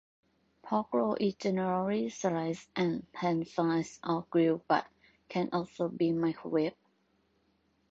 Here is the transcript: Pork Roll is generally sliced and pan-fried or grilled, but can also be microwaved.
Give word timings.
Pork 0.63 0.95
Roll 0.95 1.13
is 1.19 1.35
generally 1.35 2.09
sliced 2.09 2.67
and 2.75 3.05
pan-fried 3.13 3.85
or 4.03 4.25
grilled, 4.31 4.63
but 4.67 4.87
can 5.29 5.47
also 5.53 5.89
be 5.89 6.09
microwaved. 6.11 6.73